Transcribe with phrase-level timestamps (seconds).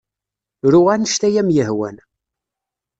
[0.71, 1.97] Ru anect ay am-yehwan.